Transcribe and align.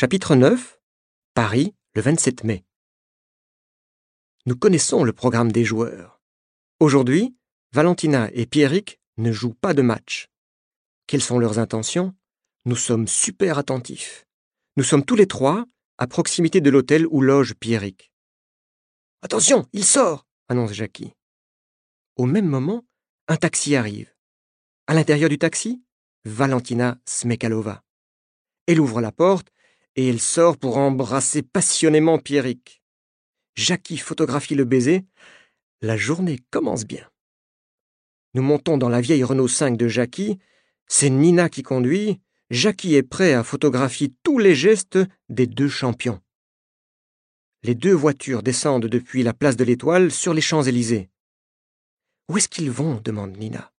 Chapitre 0.00 0.34
9 0.34 0.80
Paris, 1.34 1.74
le 1.94 2.00
27 2.00 2.44
mai. 2.44 2.64
Nous 4.46 4.56
connaissons 4.56 5.04
le 5.04 5.12
programme 5.12 5.52
des 5.52 5.62
joueurs. 5.62 6.22
Aujourd'hui, 6.78 7.36
Valentina 7.74 8.30
et 8.32 8.46
Pierrick 8.46 8.98
ne 9.18 9.30
jouent 9.30 9.52
pas 9.52 9.74
de 9.74 9.82
match. 9.82 10.30
Quelles 11.06 11.20
sont 11.20 11.38
leurs 11.38 11.58
intentions? 11.58 12.14
Nous 12.64 12.76
sommes 12.76 13.06
super 13.06 13.58
attentifs. 13.58 14.26
Nous 14.78 14.84
sommes 14.84 15.04
tous 15.04 15.16
les 15.16 15.26
trois 15.26 15.66
à 15.98 16.06
proximité 16.06 16.62
de 16.62 16.70
l'hôtel 16.70 17.06
où 17.10 17.20
loge 17.20 17.52
Pierrick. 17.52 18.10
Attention, 19.20 19.68
il 19.74 19.84
sort 19.84 20.26
annonce 20.48 20.72
Jackie. 20.72 21.12
Au 22.16 22.24
même 22.24 22.46
moment, 22.46 22.86
un 23.28 23.36
taxi 23.36 23.76
arrive. 23.76 24.10
À 24.86 24.94
l'intérieur 24.94 25.28
du 25.28 25.36
taxi, 25.36 25.84
Valentina 26.24 26.98
Smekalova. 27.04 27.84
Elle 28.66 28.80
ouvre 28.80 29.02
la 29.02 29.12
porte 29.12 29.52
et 29.96 30.08
elle 30.08 30.20
sort 30.20 30.56
pour 30.56 30.76
embrasser 30.76 31.42
passionnément 31.42 32.18
Pierrick. 32.18 32.82
Jackie 33.54 33.98
photographie 33.98 34.54
le 34.54 34.64
baiser. 34.64 35.04
La 35.80 35.96
journée 35.96 36.38
commence 36.50 36.84
bien. 36.84 37.08
Nous 38.34 38.42
montons 38.42 38.78
dans 38.78 38.88
la 38.88 39.00
vieille 39.00 39.24
Renault 39.24 39.48
5 39.48 39.76
de 39.76 39.88
Jackie. 39.88 40.38
C'est 40.86 41.10
Nina 41.10 41.48
qui 41.48 41.62
conduit. 41.62 42.20
Jackie 42.50 42.94
est 42.94 43.02
prêt 43.02 43.32
à 43.32 43.44
photographier 43.44 44.12
tous 44.22 44.38
les 44.38 44.54
gestes 44.54 44.98
des 45.28 45.46
deux 45.46 45.68
champions. 45.68 46.20
Les 47.62 47.74
deux 47.74 47.92
voitures 47.92 48.42
descendent 48.42 48.86
depuis 48.86 49.22
la 49.22 49.34
place 49.34 49.56
de 49.56 49.64
l'Étoile 49.64 50.10
sur 50.10 50.32
les 50.32 50.40
Champs-Élysées. 50.40 51.10
Où 52.28 52.38
est-ce 52.38 52.48
qu'ils 52.48 52.70
vont? 52.70 53.00
demande 53.04 53.36
Nina. 53.36 53.72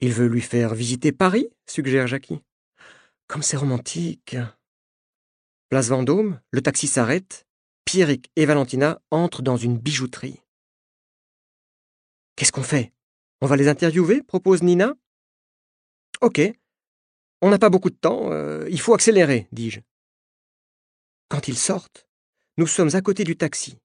Il 0.00 0.12
veut 0.12 0.26
lui 0.26 0.40
faire 0.40 0.74
visiter 0.74 1.12
Paris? 1.12 1.48
suggère 1.66 2.06
Jackie. 2.06 2.40
Comme 3.26 3.42
c'est 3.42 3.56
romantique. 3.56 4.36
Place 5.68 5.88
Vendôme, 5.88 6.40
le 6.50 6.62
taxi 6.62 6.86
s'arrête. 6.86 7.46
Pierrick 7.84 8.30
et 8.36 8.46
Valentina 8.46 9.00
entrent 9.10 9.42
dans 9.42 9.56
une 9.56 9.78
bijouterie. 9.78 10.40
Qu'est-ce 12.36 12.52
qu'on 12.52 12.62
fait? 12.62 12.92
On 13.40 13.46
va 13.46 13.56
les 13.56 13.68
interviewer? 13.68 14.22
propose 14.22 14.62
Nina. 14.62 14.94
Ok. 16.20 16.40
On 17.42 17.50
n'a 17.50 17.58
pas 17.58 17.68
beaucoup 17.68 17.90
de 17.90 17.96
temps, 17.96 18.32
euh, 18.32 18.66
il 18.70 18.80
faut 18.80 18.94
accélérer, 18.94 19.48
dis-je. 19.52 19.80
Quand 21.28 21.48
ils 21.48 21.58
sortent, 21.58 22.08
nous 22.56 22.66
sommes 22.66 22.94
à 22.94 23.02
côté 23.02 23.24
du 23.24 23.36
taxi. 23.36 23.78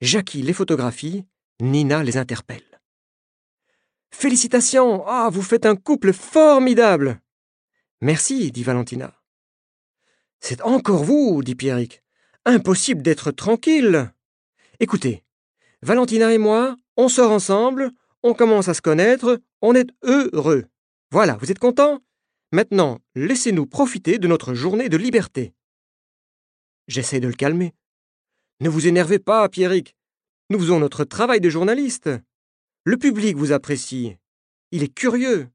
Jackie 0.00 0.42
les 0.42 0.52
photographie, 0.52 1.24
Nina 1.60 2.02
les 2.02 2.16
interpelle. 2.16 2.80
Félicitations 4.10 5.04
Ah, 5.06 5.30
vous 5.32 5.42
faites 5.42 5.66
un 5.66 5.76
couple 5.76 6.12
formidable 6.12 7.20
Merci, 8.00 8.52
dit 8.52 8.62
Valentina. 8.62 9.14
C'est 10.46 10.60
encore 10.60 11.04
vous, 11.04 11.42
dit 11.42 11.54
Pierrick. 11.54 12.02
Impossible 12.44 13.00
d'être 13.00 13.30
tranquille. 13.30 14.12
Écoutez, 14.78 15.24
Valentina 15.80 16.34
et 16.34 16.38
moi, 16.38 16.76
on 16.98 17.08
sort 17.08 17.32
ensemble, 17.32 17.92
on 18.22 18.34
commence 18.34 18.68
à 18.68 18.74
se 18.74 18.82
connaître, 18.82 19.40
on 19.62 19.74
est 19.74 19.88
heureux. 20.02 20.66
Voilà, 21.10 21.38
vous 21.40 21.50
êtes 21.50 21.58
content 21.58 22.02
Maintenant, 22.52 22.98
laissez-nous 23.14 23.64
profiter 23.64 24.18
de 24.18 24.28
notre 24.28 24.52
journée 24.52 24.90
de 24.90 24.98
liberté. 24.98 25.54
J'essaie 26.88 27.20
de 27.20 27.28
le 27.28 27.32
calmer. 27.32 27.72
Ne 28.60 28.68
vous 28.68 28.86
énervez 28.86 29.18
pas, 29.18 29.48
Pierrick. 29.48 29.96
Nous 30.50 30.58
faisons 30.58 30.78
notre 30.78 31.04
travail 31.04 31.40
de 31.40 31.48
journaliste. 31.48 32.10
Le 32.84 32.98
public 32.98 33.34
vous 33.38 33.52
apprécie. 33.52 34.18
Il 34.72 34.82
est 34.82 34.94
curieux. 34.94 35.48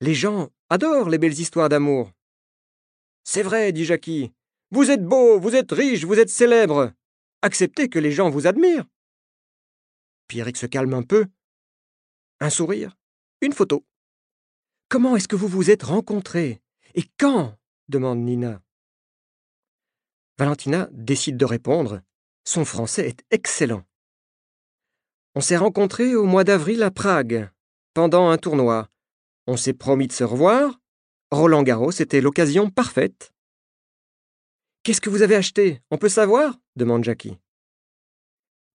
Les 0.00 0.14
gens 0.14 0.48
adorent 0.70 1.10
les 1.10 1.18
belles 1.18 1.38
histoires 1.38 1.68
d'amour. 1.68 2.12
C'est 3.28 3.42
vrai, 3.42 3.72
dit 3.72 3.84
Jackie. 3.84 4.32
Vous 4.70 4.88
êtes 4.88 5.04
beau, 5.04 5.40
vous 5.40 5.56
êtes 5.56 5.72
riche, 5.72 6.04
vous 6.04 6.20
êtes 6.20 6.30
célèbre. 6.30 6.92
Acceptez 7.42 7.88
que 7.88 7.98
les 7.98 8.12
gens 8.12 8.30
vous 8.30 8.46
admirent. 8.46 8.86
Pierrick 10.28 10.56
se 10.56 10.66
calme 10.66 10.94
un 10.94 11.02
peu. 11.02 11.26
Un 12.38 12.50
sourire, 12.50 12.96
une 13.40 13.52
photo. 13.52 13.84
Comment 14.88 15.16
est-ce 15.16 15.26
que 15.26 15.34
vous 15.34 15.48
vous 15.48 15.70
êtes 15.70 15.82
rencontrés? 15.82 16.62
Et 16.94 17.02
quand? 17.18 17.58
demande 17.88 18.20
Nina. 18.20 18.62
Valentina 20.38 20.88
décide 20.92 21.36
de 21.36 21.44
répondre. 21.44 22.02
Son 22.44 22.64
français 22.64 23.08
est 23.08 23.24
excellent. 23.32 23.82
On 25.34 25.40
s'est 25.40 25.56
rencontrés 25.56 26.14
au 26.14 26.26
mois 26.26 26.44
d'avril 26.44 26.80
à 26.84 26.92
Prague, 26.92 27.50
pendant 27.92 28.28
un 28.28 28.38
tournoi. 28.38 28.88
On 29.48 29.56
s'est 29.56 29.74
promis 29.74 30.06
de 30.06 30.12
se 30.12 30.22
revoir. 30.22 30.78
Roland 31.30 31.62
Garros 31.62 31.90
était 31.90 32.20
l'occasion 32.20 32.70
parfaite. 32.70 33.32
Qu'est-ce 34.82 35.00
que 35.00 35.10
vous 35.10 35.22
avez 35.22 35.34
acheté? 35.34 35.82
On 35.90 35.98
peut 35.98 36.08
savoir? 36.08 36.56
demande 36.76 37.02
Jackie. 37.02 37.36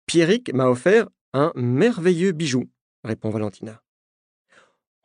Pierrick 0.06 0.52
m'a 0.52 0.68
offert 0.68 1.08
un 1.32 1.52
merveilleux 1.54 2.32
bijou, 2.32 2.70
répond 3.04 3.30
Valentina. 3.30 3.82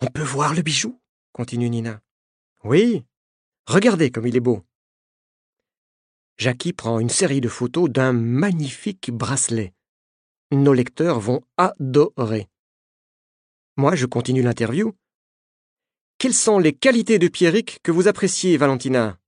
On 0.02 0.08
peut 0.08 0.24
voir 0.24 0.54
le 0.54 0.62
bijou? 0.62 1.00
continue 1.32 1.70
Nina. 1.70 2.02
Oui, 2.64 3.06
regardez 3.66 4.12
comme 4.12 4.28
il 4.28 4.36
est 4.36 4.42
beau. 4.42 4.64
Jackie 6.38 6.74
prend 6.74 7.00
une 7.00 7.10
série 7.10 7.42
de 7.42 7.48
photos 7.48 7.90
d'un 7.90 8.12
magnifique 8.12 9.10
bracelet. 9.12 9.74
Nos 10.52 10.74
lecteurs 10.74 11.20
vont 11.20 11.42
adorer. 11.58 12.48
Moi, 13.78 13.96
je 13.96 14.06
continue 14.06 14.42
l'interview. 14.42 14.94
Quelles 16.20 16.34
sont 16.34 16.58
les 16.58 16.74
qualités 16.74 17.20
de 17.20 17.28
Pierrick 17.28 17.80
que 17.84 17.92
vous 17.92 18.08
appréciez, 18.08 18.58
Valentina? 18.58 19.20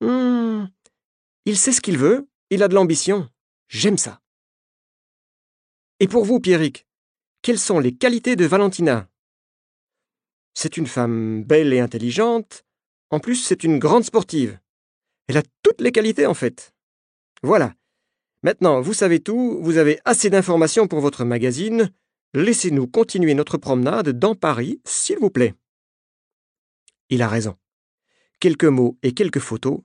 Hum, 0.00 0.70
Il 1.44 1.58
sait 1.58 1.72
ce 1.72 1.82
qu'il 1.82 1.98
veut, 1.98 2.26
il 2.48 2.62
a 2.62 2.68
de 2.68 2.74
l'ambition. 2.74 3.28
J'aime 3.68 3.98
ça. 3.98 4.22
Et 6.00 6.08
pour 6.08 6.24
vous, 6.24 6.40
Pierrick, 6.40 6.86
quelles 7.42 7.58
sont 7.58 7.80
les 7.80 7.94
qualités 7.94 8.34
de 8.34 8.46
Valentina? 8.46 9.10
C'est 10.54 10.78
une 10.78 10.86
femme 10.86 11.44
belle 11.44 11.74
et 11.74 11.80
intelligente. 11.80 12.64
En 13.10 13.20
plus, 13.20 13.36
c'est 13.36 13.62
une 13.62 13.78
grande 13.78 14.04
sportive. 14.04 14.58
Elle 15.28 15.36
a 15.36 15.42
toutes 15.62 15.82
les 15.82 15.92
qualités, 15.92 16.24
en 16.24 16.34
fait. 16.34 16.74
Voilà. 17.42 17.74
Maintenant, 18.42 18.80
vous 18.80 18.94
savez 18.94 19.20
tout, 19.20 19.58
vous 19.60 19.76
avez 19.76 20.00
assez 20.06 20.30
d'informations 20.30 20.88
pour 20.88 21.00
votre 21.00 21.24
magazine. 21.24 21.92
Laissez-nous 22.36 22.86
continuer 22.86 23.32
notre 23.32 23.56
promenade 23.56 24.10
dans 24.10 24.34
Paris, 24.34 24.78
s'il 24.84 25.18
vous 25.18 25.30
plaît. 25.30 25.54
Il 27.08 27.22
a 27.22 27.28
raison. 27.28 27.56
Quelques 28.40 28.66
mots 28.66 28.98
et 29.02 29.12
quelques 29.12 29.38
photos, 29.38 29.78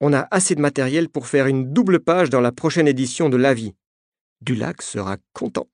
on 0.00 0.14
a 0.14 0.26
assez 0.30 0.54
de 0.54 0.62
matériel 0.62 1.10
pour 1.10 1.26
faire 1.26 1.46
une 1.46 1.74
double 1.74 2.00
page 2.00 2.30
dans 2.30 2.40
la 2.40 2.52
prochaine 2.52 2.88
édition 2.88 3.28
de 3.28 3.36
La 3.36 3.52
Vie. 3.52 3.74
Dulac 4.40 4.80
sera 4.80 5.18
content. 5.34 5.68